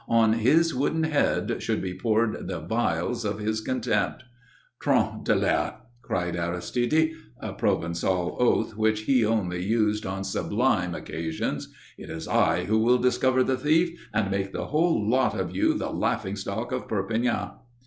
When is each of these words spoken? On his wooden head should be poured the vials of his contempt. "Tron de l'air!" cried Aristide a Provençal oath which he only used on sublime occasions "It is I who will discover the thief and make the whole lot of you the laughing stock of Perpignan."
On 0.09 0.33
his 0.33 0.73
wooden 0.73 1.03
head 1.03 1.61
should 1.61 1.79
be 1.79 1.93
poured 1.93 2.47
the 2.47 2.59
vials 2.59 3.23
of 3.23 3.37
his 3.37 3.61
contempt. 3.61 4.23
"Tron 4.79 5.23
de 5.23 5.35
l'air!" 5.35 5.75
cried 6.01 6.35
Aristide 6.35 7.11
a 7.39 7.53
Provençal 7.53 8.35
oath 8.39 8.75
which 8.75 9.01
he 9.01 9.23
only 9.23 9.63
used 9.63 10.07
on 10.07 10.23
sublime 10.23 10.95
occasions 10.95 11.71
"It 11.99 12.09
is 12.09 12.27
I 12.27 12.63
who 12.63 12.79
will 12.79 12.97
discover 12.97 13.43
the 13.43 13.57
thief 13.57 13.95
and 14.11 14.31
make 14.31 14.53
the 14.53 14.65
whole 14.65 15.07
lot 15.07 15.39
of 15.39 15.55
you 15.55 15.75
the 15.77 15.91
laughing 15.91 16.35
stock 16.35 16.71
of 16.71 16.87
Perpignan." 16.87 17.51